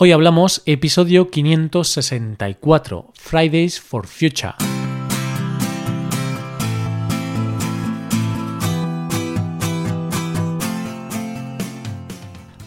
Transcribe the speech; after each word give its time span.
Hoy 0.00 0.12
hablamos 0.12 0.62
episodio 0.64 1.28
564, 1.28 3.10
Fridays 3.14 3.80
for 3.80 4.06
Future. 4.06 4.54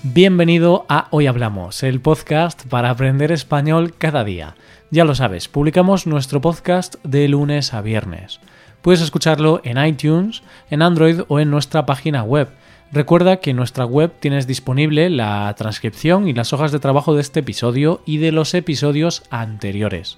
Bienvenido 0.03 0.85
a 0.89 1.07
Hoy 1.11 1.27
Hablamos, 1.27 1.83
el 1.83 2.01
podcast 2.01 2.67
para 2.67 2.89
aprender 2.89 3.31
español 3.31 3.93
cada 3.97 4.25
día. 4.25 4.55
Ya 4.89 5.05
lo 5.05 5.15
sabes, 5.15 5.47
publicamos 5.47 6.05
nuestro 6.05 6.41
podcast 6.41 6.95
de 7.05 7.29
lunes 7.29 7.73
a 7.73 7.79
viernes. 7.79 8.41
Puedes 8.81 8.99
escucharlo 8.99 9.61
en 9.63 9.81
iTunes, 9.81 10.43
en 10.69 10.81
Android 10.81 11.21
o 11.29 11.39
en 11.39 11.49
nuestra 11.49 11.85
página 11.85 12.23
web 12.23 12.49
Recuerda 12.93 13.37
que 13.37 13.51
en 13.51 13.55
nuestra 13.55 13.85
web 13.85 14.11
tienes 14.19 14.47
disponible 14.47 15.09
la 15.09 15.53
transcripción 15.57 16.27
y 16.27 16.33
las 16.33 16.51
hojas 16.51 16.73
de 16.73 16.79
trabajo 16.79 17.15
de 17.15 17.21
este 17.21 17.39
episodio 17.39 18.01
y 18.05 18.17
de 18.17 18.33
los 18.33 18.53
episodios 18.53 19.23
anteriores. 19.29 20.17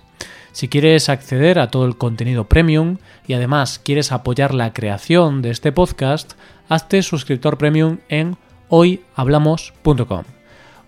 Si 0.53 0.67
quieres 0.67 1.07
acceder 1.07 1.59
a 1.59 1.69
todo 1.69 1.85
el 1.85 1.97
contenido 1.97 2.45
premium 2.45 2.97
y 3.27 3.33
además 3.33 3.77
quieres 3.77 4.11
apoyar 4.11 4.55
la 4.55 4.73
creación 4.73 5.43
de 5.43 5.51
este 5.51 5.71
podcast, 5.71 6.33
hazte 6.67 7.03
suscriptor 7.03 7.59
premium 7.59 7.99
en 8.09 8.37
hoyhablamos.com. 8.69 10.23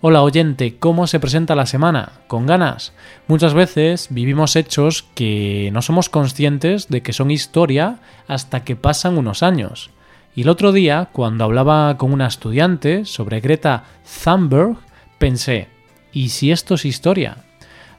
Hola 0.00 0.22
oyente, 0.22 0.78
¿cómo 0.78 1.06
se 1.06 1.20
presenta 1.20 1.54
la 1.54 1.66
semana? 1.66 2.12
¿Con 2.26 2.46
ganas? 2.46 2.94
Muchas 3.28 3.54
veces 3.54 4.08
vivimos 4.10 4.56
hechos 4.56 5.04
que 5.14 5.70
no 5.72 5.82
somos 5.82 6.08
conscientes 6.08 6.88
de 6.88 7.02
que 7.02 7.12
son 7.12 7.30
historia 7.30 8.00
hasta 8.26 8.64
que 8.64 8.74
pasan 8.74 9.18
unos 9.18 9.44
años. 9.44 9.90
Y 10.36 10.42
el 10.42 10.50
otro 10.50 10.70
día, 10.72 11.08
cuando 11.12 11.44
hablaba 11.44 11.96
con 11.96 12.12
una 12.12 12.26
estudiante 12.26 13.06
sobre 13.06 13.40
Greta 13.40 13.84
Thunberg, 14.22 14.76
pensé, 15.16 15.68
¿y 16.12 16.28
si 16.28 16.52
esto 16.52 16.74
es 16.74 16.84
historia? 16.84 17.38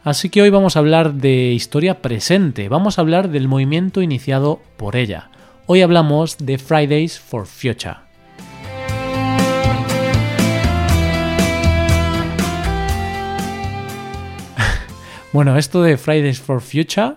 Así 0.03 0.29
que 0.29 0.43
hoy 0.43 0.51
vamos 0.51 0.75
a 0.75 0.79
hablar 0.79 1.15
de 1.15 1.51
historia 1.53 1.99
presente, 1.99 2.69
vamos 2.69 2.99
a 2.99 3.01
hablar 3.01 3.29
del 3.29 3.47
movimiento 3.47 4.03
iniciado 4.03 4.61
por 4.77 4.95
ella. 4.95 5.31
Hoy 5.65 5.81
hablamos 5.81 6.37
de 6.37 6.59
Fridays 6.59 7.19
for 7.19 7.47
Future. 7.47 7.95
Bueno, 15.33 15.57
esto 15.57 15.81
de 15.81 15.97
Fridays 15.97 16.39
for 16.39 16.61
Future 16.61 17.15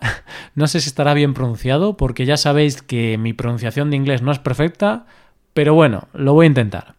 no 0.60 0.68
sé 0.68 0.80
si 0.80 0.88
estará 0.88 1.14
bien 1.14 1.34
pronunciado 1.34 1.96
porque 1.96 2.26
ya 2.26 2.36
sabéis 2.36 2.82
que 2.82 3.18
mi 3.18 3.32
pronunciación 3.32 3.90
de 3.90 3.96
inglés 3.96 4.22
no 4.22 4.30
es 4.30 4.38
perfecta, 4.38 5.06
pero 5.54 5.74
bueno, 5.74 6.06
lo 6.12 6.34
voy 6.34 6.44
a 6.44 6.48
intentar. 6.48 6.94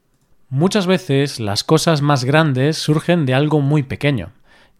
Muchas 0.50 0.88
veces 0.88 1.40
las 1.40 1.64
cosas 1.64 2.02
más 2.02 2.26
grandes 2.26 2.78
surgen 2.78 3.26
de 3.26 3.34
algo 3.34 3.62
muy 3.62 3.84
pequeño. 3.84 4.31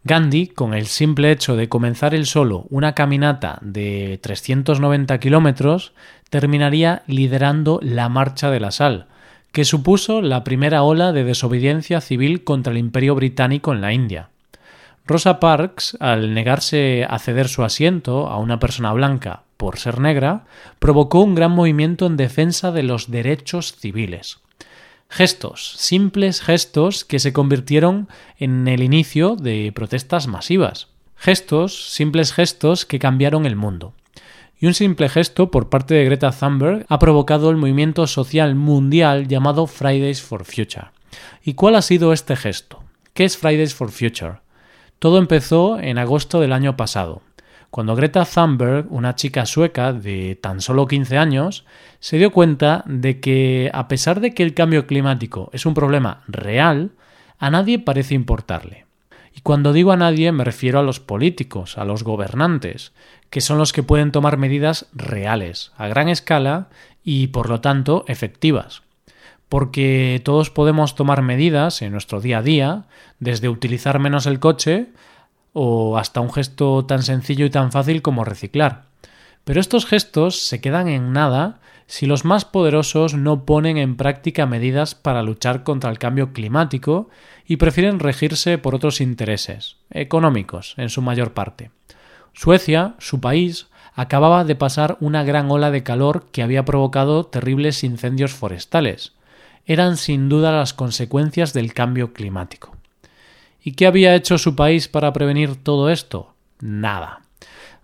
Gandhi, 0.04 0.48
con 0.48 0.74
el 0.74 0.86
simple 0.86 1.30
hecho 1.30 1.54
de 1.54 1.68
comenzar 1.68 2.12
él 2.12 2.26
solo 2.26 2.66
una 2.70 2.92
caminata 2.94 3.58
de 3.62 4.18
390 4.20 5.18
kilómetros, 5.20 5.92
terminaría 6.28 7.04
liderando 7.06 7.78
la 7.82 8.08
Marcha 8.08 8.50
de 8.50 8.58
la 8.58 8.72
Sal, 8.72 9.06
que 9.52 9.64
supuso 9.64 10.22
la 10.22 10.42
primera 10.42 10.82
ola 10.82 11.12
de 11.12 11.22
desobediencia 11.22 12.00
civil 12.00 12.42
contra 12.42 12.72
el 12.72 12.78
Imperio 12.78 13.14
Británico 13.14 13.72
en 13.72 13.80
la 13.80 13.92
India. 13.92 14.31
Rosa 15.04 15.40
Parks, 15.40 15.96
al 15.98 16.32
negarse 16.32 17.04
a 17.08 17.18
ceder 17.18 17.48
su 17.48 17.64
asiento 17.64 18.28
a 18.28 18.38
una 18.38 18.60
persona 18.60 18.92
blanca 18.92 19.42
por 19.56 19.78
ser 19.78 19.98
negra, 19.98 20.44
provocó 20.78 21.20
un 21.20 21.34
gran 21.34 21.52
movimiento 21.52 22.06
en 22.06 22.16
defensa 22.16 22.70
de 22.70 22.84
los 22.84 23.10
derechos 23.10 23.74
civiles. 23.76 24.38
Gestos, 25.08 25.74
simples 25.76 26.40
gestos 26.40 27.04
que 27.04 27.18
se 27.18 27.32
convirtieron 27.32 28.08
en 28.38 28.66
el 28.68 28.82
inicio 28.82 29.36
de 29.36 29.72
protestas 29.74 30.26
masivas. 30.26 30.88
Gestos, 31.16 31.92
simples 31.92 32.32
gestos 32.32 32.86
que 32.86 32.98
cambiaron 32.98 33.44
el 33.44 33.56
mundo. 33.56 33.94
Y 34.58 34.66
un 34.66 34.74
simple 34.74 35.08
gesto 35.08 35.50
por 35.50 35.68
parte 35.68 35.94
de 35.94 36.04
Greta 36.04 36.30
Thunberg 36.30 36.86
ha 36.88 36.98
provocado 37.00 37.50
el 37.50 37.56
movimiento 37.56 38.06
social 38.06 38.54
mundial 38.54 39.26
llamado 39.26 39.66
Fridays 39.66 40.22
for 40.22 40.44
Future. 40.44 40.92
¿Y 41.42 41.54
cuál 41.54 41.74
ha 41.74 41.82
sido 41.82 42.12
este 42.12 42.36
gesto? 42.36 42.82
¿Qué 43.12 43.24
es 43.24 43.36
Fridays 43.36 43.74
for 43.74 43.90
Future? 43.90 44.36
Todo 45.02 45.18
empezó 45.18 45.80
en 45.80 45.98
agosto 45.98 46.38
del 46.38 46.52
año 46.52 46.76
pasado, 46.76 47.22
cuando 47.70 47.96
Greta 47.96 48.24
Thunberg, 48.24 48.86
una 48.88 49.16
chica 49.16 49.46
sueca 49.46 49.92
de 49.92 50.38
tan 50.40 50.60
solo 50.60 50.86
15 50.86 51.18
años, 51.18 51.64
se 51.98 52.18
dio 52.18 52.30
cuenta 52.30 52.84
de 52.86 53.18
que, 53.18 53.68
a 53.74 53.88
pesar 53.88 54.20
de 54.20 54.32
que 54.32 54.44
el 54.44 54.54
cambio 54.54 54.86
climático 54.86 55.50
es 55.52 55.66
un 55.66 55.74
problema 55.74 56.22
real, 56.28 56.92
a 57.40 57.50
nadie 57.50 57.80
parece 57.80 58.14
importarle. 58.14 58.86
Y 59.34 59.40
cuando 59.40 59.72
digo 59.72 59.90
a 59.90 59.96
nadie 59.96 60.30
me 60.30 60.44
refiero 60.44 60.78
a 60.78 60.84
los 60.84 61.00
políticos, 61.00 61.78
a 61.78 61.84
los 61.84 62.04
gobernantes, 62.04 62.92
que 63.28 63.40
son 63.40 63.58
los 63.58 63.72
que 63.72 63.82
pueden 63.82 64.12
tomar 64.12 64.36
medidas 64.36 64.86
reales, 64.92 65.72
a 65.76 65.88
gran 65.88 66.08
escala 66.08 66.68
y, 67.02 67.26
por 67.26 67.48
lo 67.48 67.60
tanto, 67.60 68.04
efectivas 68.06 68.82
porque 69.52 70.22
todos 70.24 70.48
podemos 70.48 70.94
tomar 70.94 71.20
medidas 71.20 71.82
en 71.82 71.92
nuestro 71.92 72.22
día 72.22 72.38
a 72.38 72.42
día, 72.42 72.84
desde 73.20 73.50
utilizar 73.50 73.98
menos 73.98 74.24
el 74.24 74.40
coche 74.40 74.86
o 75.52 75.98
hasta 75.98 76.22
un 76.22 76.32
gesto 76.32 76.86
tan 76.86 77.02
sencillo 77.02 77.44
y 77.44 77.50
tan 77.50 77.70
fácil 77.70 78.00
como 78.00 78.24
reciclar. 78.24 78.84
Pero 79.44 79.60
estos 79.60 79.84
gestos 79.84 80.38
se 80.46 80.62
quedan 80.62 80.88
en 80.88 81.12
nada 81.12 81.60
si 81.86 82.06
los 82.06 82.24
más 82.24 82.46
poderosos 82.46 83.12
no 83.12 83.44
ponen 83.44 83.76
en 83.76 83.98
práctica 83.98 84.46
medidas 84.46 84.94
para 84.94 85.22
luchar 85.22 85.64
contra 85.64 85.90
el 85.90 85.98
cambio 85.98 86.32
climático 86.32 87.10
y 87.46 87.58
prefieren 87.58 87.98
regirse 87.98 88.56
por 88.56 88.74
otros 88.74 89.02
intereses, 89.02 89.76
económicos 89.90 90.72
en 90.78 90.88
su 90.88 91.02
mayor 91.02 91.34
parte. 91.34 91.70
Suecia, 92.32 92.94
su 93.00 93.20
país, 93.20 93.66
acababa 93.94 94.44
de 94.44 94.56
pasar 94.56 94.96
una 95.00 95.24
gran 95.24 95.50
ola 95.50 95.70
de 95.70 95.82
calor 95.82 96.24
que 96.32 96.42
había 96.42 96.64
provocado 96.64 97.26
terribles 97.26 97.84
incendios 97.84 98.32
forestales, 98.32 99.12
eran 99.66 99.96
sin 99.96 100.28
duda 100.28 100.52
las 100.52 100.74
consecuencias 100.74 101.52
del 101.52 101.72
cambio 101.72 102.12
climático. 102.12 102.76
¿Y 103.62 103.72
qué 103.72 103.86
había 103.86 104.14
hecho 104.14 104.38
su 104.38 104.56
país 104.56 104.88
para 104.88 105.12
prevenir 105.12 105.56
todo 105.56 105.90
esto? 105.90 106.34
Nada. 106.60 107.22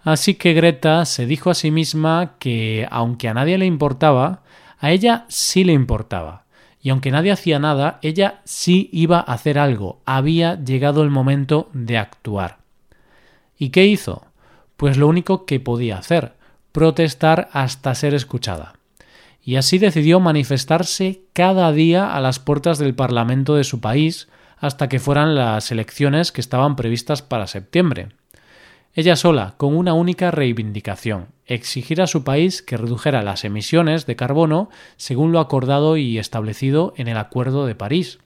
Así 0.03 0.35
que 0.35 0.55
Greta 0.55 1.05
se 1.05 1.27
dijo 1.27 1.51
a 1.51 1.55
sí 1.55 1.71
misma 1.71 2.35
que, 2.39 2.87
aunque 2.91 3.29
a 3.29 3.35
nadie 3.35 3.59
le 3.59 3.67
importaba, 3.67 4.43
a 4.81 4.91
ella 4.91 5.25
sí 5.29 5.65
le 5.65 5.73
importaba. 5.73 6.45
Y 6.81 6.91
aunque 6.91 7.11
nadie 7.11 7.33
hacía 7.33 7.59
nada, 7.59 7.99
ella 8.03 8.41
sí 8.45 8.89
iba 8.93 9.19
a 9.19 9.33
hacer 9.33 9.59
algo. 9.59 10.01
Había 10.05 10.63
llegado 10.63 11.03
el 11.03 11.11
momento 11.11 11.69
de 11.73 11.99
actuar. 11.99 12.59
¿Y 13.59 13.71
qué 13.71 13.87
hizo? 13.87 14.25
Pues 14.77 14.97
lo 14.97 15.09
único 15.09 15.45
que 15.45 15.59
podía 15.59 15.99
hacer, 15.99 16.35
protestar 16.73 17.49
hasta 17.53 17.95
ser 17.95 18.15
escuchada 18.15 18.78
y 19.43 19.57
así 19.57 19.79
decidió 19.79 20.21
manifestarse 20.21 21.23
cada 21.33 21.73
día 21.73 22.15
a 22.15 22.21
las 22.21 22.39
puertas 22.39 22.79
del 22.79 22.95
Parlamento 22.95 23.55
de 23.55 23.65
su 23.65 23.81
país 23.81 24.29
hasta 24.59 24.89
que 24.89 24.99
fueran 24.99 25.35
las 25.35 25.71
elecciones 25.71 26.33
que 26.33 26.41
estaban 26.41 26.77
previstas 26.77 27.23
para 27.23 27.47
septiembre. 27.47 28.09
Ella 28.95 29.17
sola, 29.17 29.55
con 29.59 29.77
una 29.77 29.95
única 29.95 30.31
reivindicación, 30.31 31.29
exigir 31.47 32.03
a 32.03 32.07
su 32.07 32.25
país 32.25 32.63
que 32.63 32.77
redujera 32.77 33.23
las 33.23 33.45
emisiones 33.45 34.07
de 34.07 34.17
carbono 34.17 34.71
según 34.97 35.31
lo 35.31 35.41
acordado 35.41 35.97
y 35.97 36.19
establecido 36.19 36.95
en 36.97 37.07
el 37.07 37.17
Acuerdo 37.17 37.67
de 37.67 37.75
París. 37.75 38.19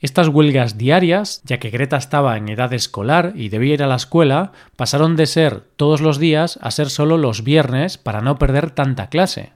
Estas 0.00 0.28
huelgas 0.28 0.78
diarias, 0.78 1.42
ya 1.44 1.58
que 1.58 1.70
Greta 1.70 1.96
estaba 1.96 2.36
en 2.36 2.48
edad 2.48 2.72
escolar 2.72 3.32
y 3.34 3.48
debía 3.48 3.74
ir 3.74 3.82
a 3.82 3.88
la 3.88 3.96
escuela, 3.96 4.52
pasaron 4.76 5.16
de 5.16 5.26
ser 5.26 5.60
todos 5.76 6.00
los 6.00 6.18
días 6.18 6.58
a 6.62 6.70
ser 6.70 6.88
solo 6.88 7.18
los 7.18 7.42
viernes 7.42 7.98
para 7.98 8.20
no 8.20 8.38
perder 8.38 8.70
tanta 8.70 9.08
clase. 9.08 9.52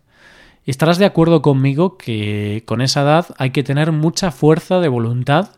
Estarás 0.64 0.98
de 0.98 1.06
acuerdo 1.06 1.42
conmigo 1.42 1.98
que 1.98 2.62
con 2.66 2.82
esa 2.82 3.02
edad 3.02 3.26
hay 3.36 3.50
que 3.50 3.64
tener 3.64 3.90
mucha 3.90 4.30
fuerza 4.30 4.78
de 4.78 4.86
voluntad 4.86 5.50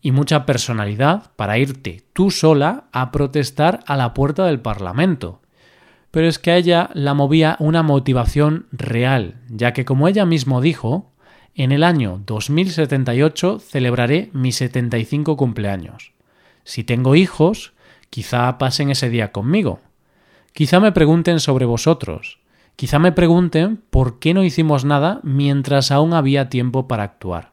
y 0.00 0.12
mucha 0.12 0.46
personalidad 0.46 1.32
para 1.34 1.58
irte 1.58 2.04
tú 2.12 2.30
sola 2.30 2.84
a 2.92 3.10
protestar 3.10 3.80
a 3.86 3.96
la 3.96 4.14
puerta 4.14 4.46
del 4.46 4.60
Parlamento. 4.60 5.40
Pero 6.12 6.28
es 6.28 6.38
que 6.38 6.52
a 6.52 6.56
ella 6.56 6.90
la 6.94 7.14
movía 7.14 7.56
una 7.58 7.82
motivación 7.82 8.66
real, 8.70 9.40
ya 9.48 9.72
que 9.72 9.84
como 9.84 10.06
ella 10.06 10.26
mismo 10.26 10.60
dijo, 10.60 11.10
en 11.56 11.72
el 11.72 11.82
año 11.82 12.22
2078 12.24 13.58
celebraré 13.58 14.30
mi 14.32 14.52
75 14.52 15.36
cumpleaños. 15.36 16.12
Si 16.62 16.84
tengo 16.84 17.16
hijos, 17.16 17.72
quizá 18.10 18.58
pasen 18.58 18.90
ese 18.90 19.10
día 19.10 19.32
conmigo. 19.32 19.80
Quizá 20.52 20.78
me 20.78 20.92
pregunten 20.92 21.40
sobre 21.40 21.64
vosotros, 21.64 22.38
Quizá 22.76 22.98
me 22.98 23.12
pregunten 23.12 23.80
por 23.90 24.18
qué 24.18 24.34
no 24.34 24.42
hicimos 24.42 24.84
nada 24.84 25.20
mientras 25.22 25.90
aún 25.90 26.14
había 26.14 26.48
tiempo 26.48 26.88
para 26.88 27.04
actuar. 27.04 27.52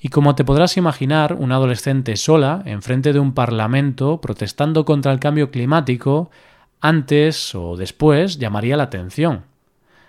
Y 0.00 0.08
como 0.08 0.34
te 0.34 0.44
podrás 0.44 0.76
imaginar, 0.76 1.34
una 1.38 1.56
adolescente 1.56 2.16
sola, 2.16 2.62
enfrente 2.66 3.12
de 3.12 3.20
un 3.20 3.32
parlamento, 3.32 4.20
protestando 4.20 4.84
contra 4.84 5.12
el 5.12 5.20
cambio 5.20 5.50
climático, 5.50 6.30
antes 6.80 7.54
o 7.54 7.76
después 7.76 8.38
llamaría 8.38 8.76
la 8.76 8.82
atención. 8.84 9.44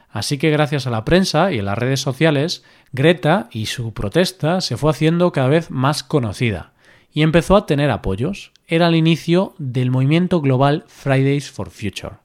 Así 0.09 0.37
que 0.37 0.49
gracias 0.49 0.87
a 0.87 0.89
la 0.89 1.05
prensa 1.05 1.51
y 1.51 1.59
a 1.59 1.63
las 1.63 1.77
redes 1.77 2.01
sociales, 2.01 2.63
Greta 2.91 3.47
y 3.51 3.67
su 3.67 3.93
protesta 3.93 4.61
se 4.61 4.77
fue 4.77 4.91
haciendo 4.91 5.31
cada 5.31 5.47
vez 5.47 5.71
más 5.71 6.03
conocida. 6.03 6.71
y 7.13 7.21
empezó 7.21 7.55
a 7.55 7.65
tener 7.65 7.91
apoyos. 7.91 8.51
Era 8.67 8.89
el 8.89 8.95
inicio 8.95 9.55
del 9.57 9.89
movimiento 9.89 10.41
global 10.41 10.83
Fridays 10.87 11.49
for 11.49 11.69
Future. 11.69 12.24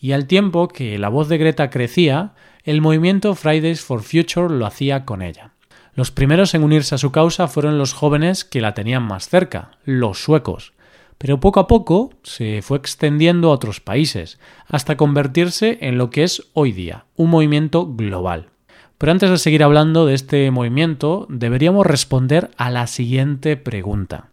Y 0.00 0.12
al 0.12 0.26
tiempo 0.26 0.68
que 0.68 0.98
la 0.98 1.08
voz 1.08 1.28
de 1.28 1.38
Greta 1.38 1.70
crecía, 1.70 2.34
el 2.62 2.80
movimiento 2.80 3.34
Fridays 3.34 3.80
for 3.80 4.02
Future 4.02 4.54
lo 4.54 4.66
hacía 4.66 5.04
con 5.04 5.22
ella. 5.22 5.52
Los 5.94 6.12
primeros 6.12 6.54
en 6.54 6.62
unirse 6.62 6.94
a 6.94 6.98
su 6.98 7.10
causa 7.10 7.48
fueron 7.48 7.78
los 7.78 7.92
jóvenes 7.92 8.44
que 8.44 8.60
la 8.60 8.74
tenían 8.74 9.02
más 9.02 9.28
cerca, 9.28 9.72
los 9.84 10.22
suecos. 10.22 10.72
Pero 11.18 11.40
poco 11.40 11.58
a 11.58 11.66
poco 11.66 12.10
se 12.22 12.62
fue 12.62 12.78
extendiendo 12.78 13.48
a 13.48 13.54
otros 13.54 13.80
países, 13.80 14.38
hasta 14.68 14.96
convertirse 14.96 15.78
en 15.80 15.98
lo 15.98 16.10
que 16.10 16.22
es 16.22 16.48
hoy 16.52 16.70
día, 16.70 17.06
un 17.16 17.30
movimiento 17.30 17.86
global. 17.86 18.50
Pero 18.98 19.10
antes 19.10 19.30
de 19.30 19.38
seguir 19.38 19.64
hablando 19.64 20.06
de 20.06 20.14
este 20.14 20.50
movimiento, 20.52 21.26
deberíamos 21.28 21.86
responder 21.86 22.50
a 22.56 22.70
la 22.70 22.86
siguiente 22.86 23.56
pregunta. 23.56 24.28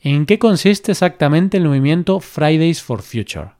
¿En 0.00 0.24
qué 0.24 0.38
consiste 0.38 0.92
exactamente 0.92 1.58
el 1.58 1.64
movimiento 1.64 2.20
Fridays 2.20 2.82
for 2.82 3.02
Future? 3.02 3.55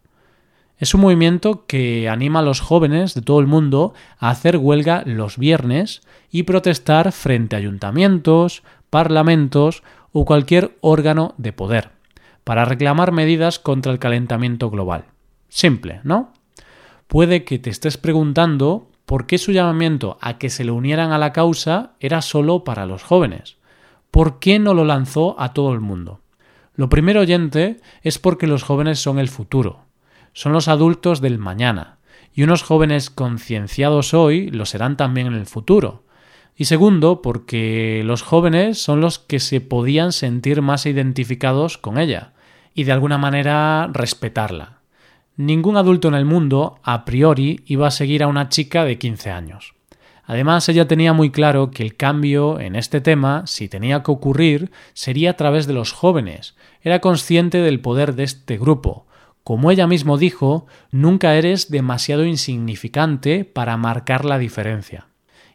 Es 0.78 0.92
un 0.94 1.00
movimiento 1.00 1.64
que 1.66 2.08
anima 2.08 2.40
a 2.40 2.42
los 2.42 2.60
jóvenes 2.60 3.14
de 3.14 3.22
todo 3.22 3.40
el 3.40 3.46
mundo 3.46 3.94
a 4.18 4.28
hacer 4.28 4.58
huelga 4.58 5.02
los 5.06 5.38
viernes 5.38 6.02
y 6.30 6.42
protestar 6.42 7.12
frente 7.12 7.56
a 7.56 7.58
ayuntamientos, 7.58 8.62
parlamentos 8.90 9.82
o 10.12 10.26
cualquier 10.26 10.76
órgano 10.82 11.34
de 11.38 11.54
poder, 11.54 11.90
para 12.44 12.66
reclamar 12.66 13.10
medidas 13.10 13.58
contra 13.58 13.90
el 13.90 13.98
calentamiento 13.98 14.68
global. 14.68 15.06
Simple, 15.48 16.00
¿no? 16.04 16.34
Puede 17.06 17.44
que 17.44 17.58
te 17.58 17.70
estés 17.70 17.96
preguntando 17.96 18.90
por 19.06 19.26
qué 19.26 19.38
su 19.38 19.52
llamamiento 19.52 20.18
a 20.20 20.36
que 20.36 20.50
se 20.50 20.64
le 20.64 20.72
unieran 20.72 21.10
a 21.10 21.18
la 21.18 21.32
causa 21.32 21.92
era 22.00 22.20
solo 22.20 22.64
para 22.64 22.84
los 22.84 23.02
jóvenes. 23.02 23.56
¿Por 24.10 24.40
qué 24.40 24.58
no 24.58 24.74
lo 24.74 24.84
lanzó 24.84 25.40
a 25.40 25.54
todo 25.54 25.72
el 25.72 25.80
mundo? 25.80 26.20
Lo 26.74 26.90
primero 26.90 27.20
oyente 27.20 27.80
es 28.02 28.18
porque 28.18 28.46
los 28.46 28.62
jóvenes 28.62 28.98
son 28.98 29.18
el 29.18 29.28
futuro, 29.28 29.85
son 30.36 30.52
los 30.52 30.68
adultos 30.68 31.22
del 31.22 31.38
mañana, 31.38 31.96
y 32.34 32.42
unos 32.42 32.62
jóvenes 32.62 33.08
concienciados 33.08 34.12
hoy 34.12 34.50
lo 34.50 34.66
serán 34.66 34.98
también 34.98 35.28
en 35.28 35.32
el 35.32 35.46
futuro. 35.46 36.04
Y 36.54 36.66
segundo, 36.66 37.22
porque 37.22 38.02
los 38.04 38.20
jóvenes 38.20 38.76
son 38.76 39.00
los 39.00 39.18
que 39.18 39.40
se 39.40 39.62
podían 39.62 40.12
sentir 40.12 40.60
más 40.60 40.84
identificados 40.84 41.78
con 41.78 41.96
ella, 41.96 42.34
y 42.74 42.84
de 42.84 42.92
alguna 42.92 43.16
manera 43.16 43.88
respetarla. 43.90 44.80
Ningún 45.36 45.78
adulto 45.78 46.08
en 46.08 46.14
el 46.14 46.26
mundo, 46.26 46.80
a 46.82 47.06
priori, 47.06 47.62
iba 47.64 47.86
a 47.86 47.90
seguir 47.90 48.22
a 48.22 48.26
una 48.26 48.50
chica 48.50 48.84
de 48.84 48.98
15 48.98 49.30
años. 49.30 49.72
Además, 50.26 50.68
ella 50.68 50.86
tenía 50.86 51.14
muy 51.14 51.30
claro 51.30 51.70
que 51.70 51.82
el 51.82 51.96
cambio 51.96 52.60
en 52.60 52.76
este 52.76 53.00
tema, 53.00 53.46
si 53.46 53.68
tenía 53.68 54.02
que 54.02 54.10
ocurrir, 54.10 54.70
sería 54.92 55.30
a 55.30 55.36
través 55.38 55.66
de 55.66 55.72
los 55.72 55.92
jóvenes. 55.92 56.56
Era 56.82 57.00
consciente 57.00 57.62
del 57.62 57.80
poder 57.80 58.14
de 58.14 58.24
este 58.24 58.58
grupo. 58.58 59.06
Como 59.46 59.70
ella 59.70 59.86
mismo 59.86 60.18
dijo, 60.18 60.66
nunca 60.90 61.36
eres 61.36 61.70
demasiado 61.70 62.24
insignificante 62.24 63.44
para 63.44 63.76
marcar 63.76 64.24
la 64.24 64.38
diferencia. 64.38 65.06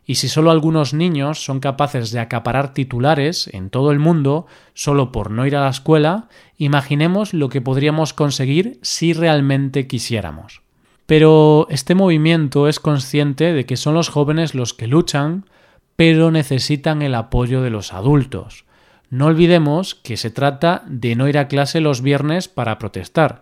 Y 0.05 0.15
si 0.15 0.29
solo 0.29 0.49
algunos 0.49 0.93
niños 0.93 1.43
son 1.43 1.59
capaces 1.59 2.11
de 2.11 2.21
acaparar 2.21 2.73
titulares 2.73 3.49
en 3.51 3.69
todo 3.69 3.91
el 3.91 3.99
mundo 3.99 4.47
solo 4.73 5.11
por 5.11 5.29
no 5.29 5.45
ir 5.45 5.57
a 5.57 5.63
la 5.65 5.69
escuela, 5.69 6.29
imaginemos 6.57 7.33
lo 7.33 7.49
que 7.49 7.59
podríamos 7.59 8.13
conseguir 8.13 8.79
si 8.81 9.11
realmente 9.11 9.87
quisiéramos. 9.87 10.61
Pero 11.05 11.67
este 11.69 11.93
movimiento 11.93 12.69
es 12.69 12.79
consciente 12.79 13.51
de 13.51 13.65
que 13.65 13.75
son 13.75 13.93
los 13.93 14.07
jóvenes 14.07 14.55
los 14.55 14.73
que 14.73 14.87
luchan, 14.87 15.49
pero 15.97 16.31
necesitan 16.31 17.01
el 17.01 17.13
apoyo 17.13 17.61
de 17.61 17.71
los 17.71 17.91
adultos. 17.91 18.63
No 19.09 19.25
olvidemos 19.25 19.95
que 19.95 20.15
se 20.15 20.29
trata 20.29 20.81
de 20.87 21.17
no 21.17 21.27
ir 21.27 21.37
a 21.37 21.49
clase 21.49 21.81
los 21.81 22.01
viernes 22.01 22.47
para 22.47 22.79
protestar, 22.79 23.41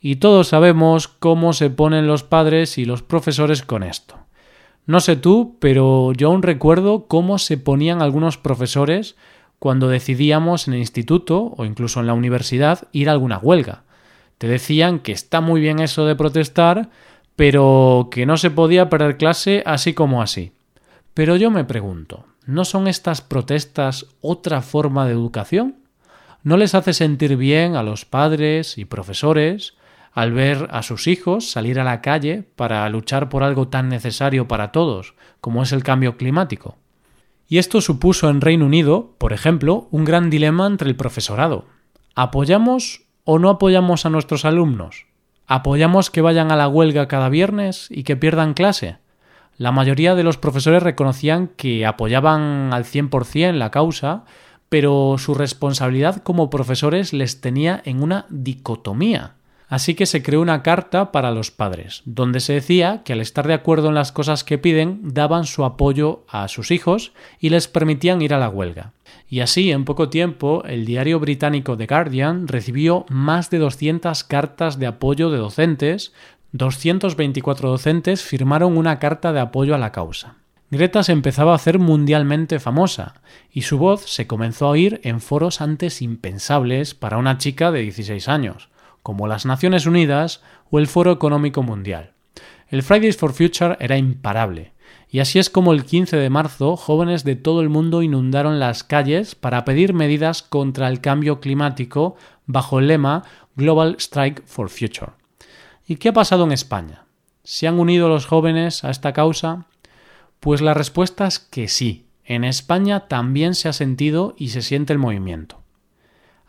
y 0.00 0.16
todos 0.16 0.48
sabemos 0.48 1.08
cómo 1.08 1.52
se 1.52 1.70
ponen 1.70 2.06
los 2.06 2.22
padres 2.22 2.78
y 2.78 2.84
los 2.84 3.02
profesores 3.02 3.62
con 3.62 3.82
esto. 3.82 4.16
No 4.86 5.00
sé 5.00 5.16
tú, 5.16 5.56
pero 5.58 6.12
yo 6.12 6.28
aún 6.28 6.42
recuerdo 6.42 7.06
cómo 7.08 7.38
se 7.38 7.58
ponían 7.58 8.00
algunos 8.00 8.38
profesores 8.38 9.16
cuando 9.58 9.88
decidíamos 9.88 10.68
en 10.68 10.74
el 10.74 10.80
instituto 10.80 11.52
o 11.56 11.64
incluso 11.64 12.00
en 12.00 12.06
la 12.06 12.14
universidad 12.14 12.88
ir 12.92 13.08
a 13.08 13.12
alguna 13.12 13.38
huelga. 13.38 13.82
Te 14.38 14.46
decían 14.46 15.00
que 15.00 15.12
está 15.12 15.40
muy 15.40 15.60
bien 15.60 15.80
eso 15.80 16.06
de 16.06 16.14
protestar, 16.14 16.90
pero 17.34 18.08
que 18.10 18.24
no 18.24 18.36
se 18.36 18.50
podía 18.50 18.88
perder 18.88 19.16
clase 19.16 19.62
así 19.66 19.94
como 19.94 20.22
así. 20.22 20.52
Pero 21.12 21.36
yo 21.36 21.50
me 21.50 21.64
pregunto, 21.64 22.24
¿no 22.46 22.64
son 22.64 22.86
estas 22.86 23.20
protestas 23.20 24.06
otra 24.20 24.62
forma 24.62 25.06
de 25.06 25.12
educación? 25.12 25.76
¿No 26.44 26.56
les 26.56 26.76
hace 26.76 26.92
sentir 26.92 27.36
bien 27.36 27.74
a 27.74 27.82
los 27.82 28.04
padres 28.04 28.78
y 28.78 28.84
profesores 28.84 29.74
al 30.12 30.32
ver 30.32 30.68
a 30.70 30.82
sus 30.82 31.06
hijos 31.06 31.50
salir 31.50 31.78
a 31.80 31.84
la 31.84 32.00
calle 32.00 32.44
para 32.56 32.88
luchar 32.88 33.28
por 33.28 33.42
algo 33.42 33.68
tan 33.68 33.88
necesario 33.88 34.48
para 34.48 34.72
todos 34.72 35.14
como 35.40 35.62
es 35.62 35.72
el 35.72 35.82
cambio 35.82 36.16
climático. 36.16 36.76
Y 37.48 37.58
esto 37.58 37.80
supuso 37.80 38.28
en 38.28 38.40
Reino 38.40 38.66
Unido, 38.66 39.14
por 39.18 39.32
ejemplo, 39.32 39.88
un 39.90 40.04
gran 40.04 40.28
dilema 40.28 40.66
entre 40.66 40.88
el 40.88 40.96
profesorado. 40.96 41.64
¿Apoyamos 42.14 43.06
o 43.24 43.38
no 43.38 43.48
apoyamos 43.48 44.04
a 44.04 44.10
nuestros 44.10 44.44
alumnos? 44.44 45.06
¿Apoyamos 45.46 46.10
que 46.10 46.20
vayan 46.20 46.52
a 46.52 46.56
la 46.56 46.68
huelga 46.68 47.08
cada 47.08 47.30
viernes 47.30 47.86
y 47.90 48.02
que 48.02 48.16
pierdan 48.16 48.52
clase? 48.52 48.98
La 49.56 49.72
mayoría 49.72 50.14
de 50.14 50.24
los 50.24 50.36
profesores 50.36 50.82
reconocían 50.82 51.48
que 51.48 51.86
apoyaban 51.86 52.72
al 52.72 52.84
100% 52.84 53.54
la 53.54 53.70
causa, 53.70 54.24
pero 54.68 55.16
su 55.16 55.32
responsabilidad 55.32 56.22
como 56.22 56.50
profesores 56.50 57.14
les 57.14 57.40
tenía 57.40 57.80
en 57.84 58.02
una 58.02 58.26
dicotomía. 58.28 59.37
Así 59.68 59.94
que 59.94 60.06
se 60.06 60.22
creó 60.22 60.40
una 60.40 60.62
carta 60.62 61.12
para 61.12 61.30
los 61.30 61.50
padres, 61.50 62.00
donde 62.06 62.40
se 62.40 62.54
decía 62.54 63.02
que 63.04 63.12
al 63.12 63.20
estar 63.20 63.46
de 63.46 63.52
acuerdo 63.52 63.88
en 63.88 63.94
las 63.94 64.12
cosas 64.12 64.42
que 64.42 64.56
piden, 64.56 65.00
daban 65.02 65.44
su 65.44 65.62
apoyo 65.62 66.24
a 66.26 66.48
sus 66.48 66.70
hijos 66.70 67.12
y 67.38 67.50
les 67.50 67.68
permitían 67.68 68.22
ir 68.22 68.32
a 68.32 68.38
la 68.38 68.48
huelga. 68.48 68.92
Y 69.28 69.40
así, 69.40 69.70
en 69.70 69.84
poco 69.84 70.08
tiempo, 70.08 70.64
el 70.64 70.86
diario 70.86 71.20
británico 71.20 71.76
The 71.76 71.86
Guardian 71.86 72.48
recibió 72.48 73.04
más 73.10 73.50
de 73.50 73.58
200 73.58 74.24
cartas 74.24 74.78
de 74.78 74.86
apoyo 74.86 75.30
de 75.30 75.36
docentes, 75.36 76.14
224 76.52 77.68
docentes 77.68 78.22
firmaron 78.22 78.78
una 78.78 78.98
carta 78.98 79.34
de 79.34 79.40
apoyo 79.40 79.74
a 79.74 79.78
la 79.78 79.92
causa. 79.92 80.36
Greta 80.70 81.02
se 81.02 81.12
empezaba 81.12 81.52
a 81.52 81.56
hacer 81.56 81.78
mundialmente 81.78 82.58
famosa, 82.58 83.20
y 83.52 83.62
su 83.62 83.76
voz 83.76 84.06
se 84.06 84.26
comenzó 84.26 84.66
a 84.66 84.70
oír 84.70 85.00
en 85.04 85.20
foros 85.20 85.60
antes 85.60 86.00
impensables 86.00 86.94
para 86.94 87.18
una 87.18 87.36
chica 87.36 87.70
de 87.70 87.82
16 87.82 88.28
años 88.28 88.70
como 89.08 89.26
las 89.26 89.46
Naciones 89.46 89.86
Unidas 89.86 90.42
o 90.68 90.78
el 90.78 90.86
Foro 90.86 91.12
Económico 91.12 91.62
Mundial. 91.62 92.12
El 92.68 92.82
Fridays 92.82 93.16
for 93.16 93.32
Future 93.32 93.78
era 93.80 93.96
imparable, 93.96 94.74
y 95.08 95.20
así 95.20 95.38
es 95.38 95.48
como 95.48 95.72
el 95.72 95.86
15 95.86 96.18
de 96.18 96.28
marzo 96.28 96.76
jóvenes 96.76 97.24
de 97.24 97.34
todo 97.34 97.62
el 97.62 97.70
mundo 97.70 98.02
inundaron 98.02 98.60
las 98.60 98.84
calles 98.84 99.34
para 99.34 99.64
pedir 99.64 99.94
medidas 99.94 100.42
contra 100.42 100.88
el 100.88 101.00
cambio 101.00 101.40
climático 101.40 102.16
bajo 102.44 102.80
el 102.80 102.88
lema 102.88 103.22
Global 103.56 103.96
Strike 103.98 104.44
for 104.44 104.68
Future. 104.68 105.12
¿Y 105.86 105.96
qué 105.96 106.10
ha 106.10 106.12
pasado 106.12 106.44
en 106.44 106.52
España? 106.52 107.06
¿Se 107.44 107.66
han 107.66 107.80
unido 107.80 108.10
los 108.10 108.26
jóvenes 108.26 108.84
a 108.84 108.90
esta 108.90 109.14
causa? 109.14 109.64
Pues 110.38 110.60
la 110.60 110.74
respuesta 110.74 111.26
es 111.26 111.38
que 111.38 111.68
sí. 111.68 112.04
En 112.26 112.44
España 112.44 113.08
también 113.08 113.54
se 113.54 113.70
ha 113.70 113.72
sentido 113.72 114.34
y 114.36 114.48
se 114.50 114.60
siente 114.60 114.92
el 114.92 114.98
movimiento. 114.98 115.62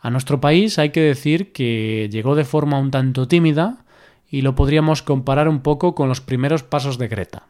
A 0.00 0.10
nuestro 0.10 0.40
país 0.40 0.78
hay 0.78 0.90
que 0.90 1.00
decir 1.00 1.52
que 1.52 2.08
llegó 2.10 2.34
de 2.34 2.44
forma 2.44 2.78
un 2.78 2.90
tanto 2.90 3.28
tímida 3.28 3.84
y 4.30 4.42
lo 4.42 4.54
podríamos 4.54 5.02
comparar 5.02 5.48
un 5.48 5.60
poco 5.60 5.94
con 5.94 6.08
los 6.08 6.20
primeros 6.20 6.62
pasos 6.62 6.96
de 6.96 7.08
Greta. 7.08 7.42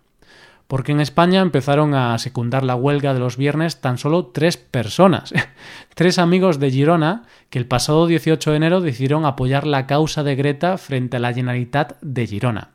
Porque 0.67 0.93
en 0.93 1.01
España 1.01 1.43
empezaron 1.43 1.95
a 1.95 2.17
secundar 2.19 2.65
la 2.65 2.77
huelga 2.77 3.13
de 3.13 3.21
los 3.21 3.37
viernes 3.37 3.81
tan 3.81 3.99
solo 3.99 4.27
tres 4.27 4.57
personas, 4.57 5.33
tres 5.95 6.19
amigos 6.19 6.59
de 6.59 6.71
Girona 6.71 7.25
que 7.51 7.59
el 7.59 7.67
pasado 7.67 8.07
18 8.07 8.51
de 8.51 8.57
enero 8.57 8.81
decidieron 8.81 9.27
apoyar 9.27 9.67
la 9.67 9.87
causa 9.87 10.23
de 10.23 10.37
Greta 10.37 10.79
frente 10.79 11.17
a 11.19 11.21
la 11.21 11.33
Generalitat 11.33 12.01
de 12.03 12.27
Girona. 12.27 12.71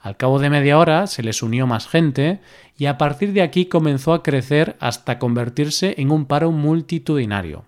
Al 0.00 0.16
cabo 0.16 0.38
de 0.38 0.50
media 0.50 0.78
hora 0.78 1.08
se 1.08 1.24
les 1.24 1.42
unió 1.42 1.66
más 1.66 1.88
gente 1.88 2.40
y 2.76 2.86
a 2.86 2.98
partir 2.98 3.32
de 3.32 3.42
aquí 3.42 3.66
comenzó 3.66 4.12
a 4.12 4.22
crecer 4.22 4.76
hasta 4.78 5.18
convertirse 5.18 5.96
en 5.98 6.12
un 6.12 6.26
paro 6.26 6.52
multitudinario. 6.52 7.64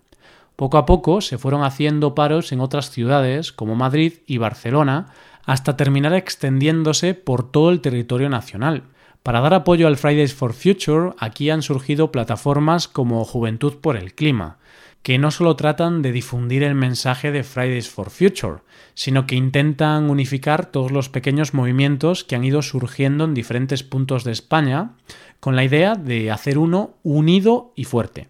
Poco 0.60 0.76
a 0.76 0.84
poco 0.84 1.22
se 1.22 1.38
fueron 1.38 1.64
haciendo 1.64 2.14
paros 2.14 2.52
en 2.52 2.60
otras 2.60 2.90
ciudades 2.90 3.50
como 3.50 3.76
Madrid 3.76 4.18
y 4.26 4.36
Barcelona 4.36 5.06
hasta 5.46 5.74
terminar 5.74 6.12
extendiéndose 6.12 7.14
por 7.14 7.50
todo 7.50 7.70
el 7.70 7.80
territorio 7.80 8.28
nacional. 8.28 8.82
Para 9.22 9.40
dar 9.40 9.54
apoyo 9.54 9.86
al 9.86 9.96
Fridays 9.96 10.34
for 10.34 10.52
Future, 10.52 11.14
aquí 11.16 11.48
han 11.48 11.62
surgido 11.62 12.12
plataformas 12.12 12.88
como 12.88 13.24
Juventud 13.24 13.76
por 13.80 13.96
el 13.96 14.12
Clima, 14.12 14.58
que 15.02 15.16
no 15.16 15.30
solo 15.30 15.56
tratan 15.56 16.02
de 16.02 16.12
difundir 16.12 16.62
el 16.62 16.74
mensaje 16.74 17.32
de 17.32 17.42
Fridays 17.42 17.88
for 17.88 18.10
Future, 18.10 18.58
sino 18.92 19.26
que 19.26 19.36
intentan 19.36 20.10
unificar 20.10 20.66
todos 20.66 20.90
los 20.92 21.08
pequeños 21.08 21.54
movimientos 21.54 22.22
que 22.22 22.36
han 22.36 22.44
ido 22.44 22.60
surgiendo 22.60 23.24
en 23.24 23.32
diferentes 23.32 23.82
puntos 23.82 24.24
de 24.24 24.32
España, 24.32 24.90
con 25.40 25.56
la 25.56 25.64
idea 25.64 25.94
de 25.94 26.30
hacer 26.30 26.58
uno 26.58 26.98
unido 27.02 27.72
y 27.76 27.84
fuerte. 27.84 28.28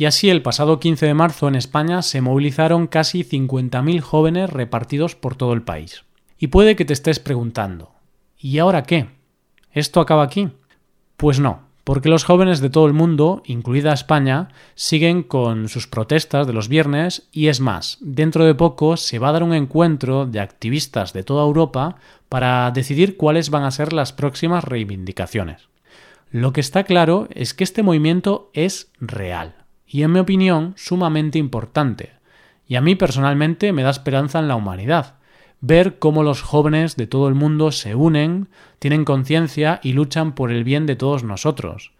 Y 0.00 0.06
así 0.06 0.30
el 0.30 0.40
pasado 0.40 0.80
15 0.80 1.04
de 1.04 1.12
marzo 1.12 1.46
en 1.46 1.54
España 1.54 2.00
se 2.00 2.22
movilizaron 2.22 2.86
casi 2.86 3.22
50.000 3.22 4.00
jóvenes 4.00 4.48
repartidos 4.48 5.14
por 5.14 5.36
todo 5.36 5.52
el 5.52 5.60
país. 5.60 6.06
Y 6.38 6.46
puede 6.46 6.74
que 6.74 6.86
te 6.86 6.94
estés 6.94 7.20
preguntando, 7.20 7.92
¿y 8.38 8.60
ahora 8.60 8.84
qué? 8.84 9.10
¿Esto 9.72 10.00
acaba 10.00 10.22
aquí? 10.22 10.48
Pues 11.18 11.38
no, 11.38 11.66
porque 11.84 12.08
los 12.08 12.24
jóvenes 12.24 12.60
de 12.60 12.70
todo 12.70 12.86
el 12.86 12.94
mundo, 12.94 13.42
incluida 13.44 13.92
España, 13.92 14.48
siguen 14.74 15.22
con 15.22 15.68
sus 15.68 15.86
protestas 15.86 16.46
de 16.46 16.54
los 16.54 16.68
viernes 16.68 17.28
y 17.30 17.48
es 17.48 17.60
más, 17.60 17.98
dentro 18.00 18.46
de 18.46 18.54
poco 18.54 18.96
se 18.96 19.18
va 19.18 19.28
a 19.28 19.32
dar 19.32 19.42
un 19.42 19.52
encuentro 19.52 20.24
de 20.24 20.40
activistas 20.40 21.12
de 21.12 21.24
toda 21.24 21.44
Europa 21.44 21.96
para 22.30 22.70
decidir 22.70 23.18
cuáles 23.18 23.50
van 23.50 23.64
a 23.64 23.70
ser 23.70 23.92
las 23.92 24.14
próximas 24.14 24.64
reivindicaciones. 24.64 25.68
Lo 26.30 26.54
que 26.54 26.62
está 26.62 26.84
claro 26.84 27.28
es 27.34 27.52
que 27.52 27.64
este 27.64 27.82
movimiento 27.82 28.50
es 28.54 28.90
real 28.98 29.59
y, 29.92 30.04
en 30.04 30.12
mi 30.12 30.20
opinión, 30.20 30.72
sumamente 30.76 31.38
importante. 31.38 32.10
Y 32.68 32.76
a 32.76 32.80
mí 32.80 32.94
personalmente 32.94 33.72
me 33.72 33.82
da 33.82 33.90
esperanza 33.90 34.38
en 34.38 34.46
la 34.46 34.54
humanidad. 34.54 35.16
Ver 35.60 35.98
cómo 35.98 36.22
los 36.22 36.42
jóvenes 36.42 36.96
de 36.96 37.08
todo 37.08 37.26
el 37.26 37.34
mundo 37.34 37.72
se 37.72 37.96
unen, 37.96 38.46
tienen 38.78 39.04
conciencia 39.04 39.80
y 39.82 39.92
luchan 39.92 40.36
por 40.36 40.52
el 40.52 40.62
bien 40.62 40.86
de 40.86 40.94
todos 40.94 41.24
nosotros. 41.24 41.90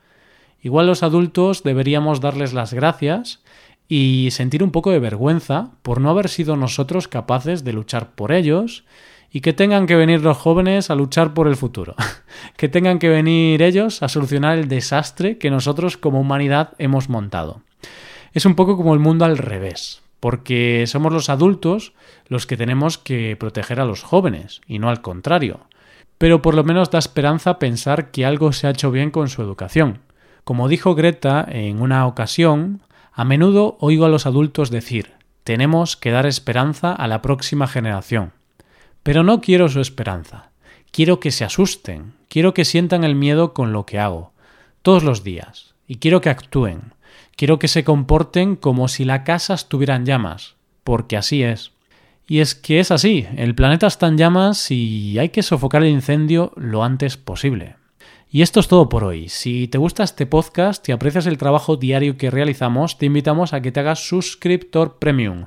Igual 0.63 0.87
los 0.87 1.03
adultos 1.03 1.65
deberíamos 1.65 2.21
darles 2.21 2.53
las 2.53 2.73
gracias 2.73 3.43
y 3.89 4.29
sentir 4.31 4.63
un 4.63 4.71
poco 4.71 4.93
de 4.93 5.01
vergüenza 5.01 5.73
por 5.83 6.01
no 6.01 6.11
haber 6.11 6.29
sido 6.29 6.57
nosotros 6.57 7.09
capaces 7.09 7.65
de 7.65 7.73
luchar 7.73 8.13
por 8.13 8.31
ellos 8.31 8.85
y 9.33 9.41
que 9.41 9.53
tengan 9.53 9.87
que 9.87 9.97
venir 9.97 10.23
los 10.23 10.37
jóvenes 10.37 10.91
a 10.91 10.95
luchar 10.95 11.35
por 11.35 11.49
el 11.49 11.57
futuro, 11.57 11.97
que 12.57 12.69
tengan 12.69 13.01
que 13.01 13.09
venir 13.09 13.63
ellos 13.63 14.01
a 14.05 14.09
solucionar 14.09 14.59
el 14.59 14.69
desastre 14.69 15.39
que 15.39 15.51
nosotros 15.51 15.97
como 15.97 16.21
humanidad 16.21 16.75
hemos 16.79 17.09
montado. 17.09 17.63
Es 18.33 18.47
un 18.47 18.55
poco 18.55 18.77
como 18.77 18.95
el 18.95 19.01
mundo 19.01 19.25
al 19.25 19.39
revés, 19.39 20.03
porque 20.21 20.85
somos 20.87 21.13
los 21.13 21.29
adultos 21.29 21.93
los 22.29 22.47
que 22.47 22.57
tenemos 22.57 22.99
que 22.99 23.37
proteger 23.37 23.81
a 23.81 23.85
los 23.85 24.03
jóvenes, 24.03 24.61
y 24.67 24.79
no 24.79 24.89
al 24.89 25.03
contrario. 25.03 25.61
Pero 26.19 26.43
por 26.43 26.55
lo 26.55 26.65
menos 26.65 26.91
da 26.91 26.99
esperanza 26.99 27.59
pensar 27.59 28.11
que 28.11 28.25
algo 28.25 28.53
se 28.53 28.67
ha 28.67 28.71
hecho 28.71 28.91
bien 28.91 29.11
con 29.11 29.29
su 29.29 29.43
educación. 29.43 30.01
Como 30.45 30.69
dijo 30.69 30.95
Greta 30.95 31.47
en 31.49 31.81
una 31.81 32.07
ocasión, 32.07 32.83
a 33.13 33.25
menudo 33.25 33.77
oigo 33.81 34.05
a 34.05 34.09
los 34.09 34.27
adultos 34.27 34.71
decir 34.71 35.21
tenemos 35.45 35.97
que 35.97 36.11
dar 36.11 36.27
esperanza 36.27 36.93
a 36.93 37.09
la 37.09 37.23
próxima 37.23 37.67
generación. 37.67 38.33
Pero 39.03 39.23
no 39.25 39.41
quiero 39.41 39.69
su 39.69 39.81
esperanza. 39.81 40.51
Quiero 40.93 41.19
que 41.19 41.31
se 41.31 41.45
asusten, 41.45 42.15
quiero 42.29 42.55
que 42.55 42.65
sientan 42.65 43.05
el 43.05 43.15
miedo 43.15 43.55
con 43.55 43.73
lo 43.73 43.87
que 43.87 43.99
hago, 43.99 44.33
todos 44.83 45.03
los 45.03 45.25
días, 45.25 45.75
y 45.87 45.97
quiero 45.97 46.21
que 46.21 46.31
actúen, 46.31 46.95
Quiero 47.41 47.59
que 47.59 47.69
se 47.69 47.85
comporten 47.85 48.55
como 48.55 48.87
si 48.87 49.07
la 49.07 49.25
casa 49.25 49.55
estuviera 49.55 49.97
en 49.97 50.05
llamas, 50.05 50.57
porque 50.85 51.17
así 51.17 51.43
es. 51.43 51.73
Y 52.27 52.41
es 52.41 52.55
que 52.55 52.81
es 52.81 52.91
así, 52.91 53.27
el 53.35 53.55
planeta 53.55 53.87
está 53.87 54.09
en 54.09 54.19
llamas 54.19 54.71
y 54.71 55.19
hay 55.19 55.31
que 55.31 55.43
sofocar 55.43 55.83
el 55.83 55.89
incendio 55.89 56.53
lo 56.57 56.85
antes 56.85 57.17
posible. 57.17 57.77
Y 58.31 58.43
esto 58.43 58.61
es 58.61 58.69
todo 58.69 58.91
por 58.91 59.05
hoy. 59.05 59.31
Si 59.31 59.69
te 59.69 59.79
gusta 59.79 60.03
este 60.03 60.27
podcast 60.27 60.87
y 60.87 60.93
aprecias 60.93 61.25
el 61.25 61.39
trabajo 61.39 61.77
diario 61.77 62.19
que 62.19 62.31
realizamos, 62.31 62.99
te 62.99 63.07
invitamos 63.07 63.55
a 63.55 63.63
que 63.63 63.73
te 63.73 63.81
hagas 63.81 64.07
suscriptor 64.07 64.99
premium. 64.99 65.47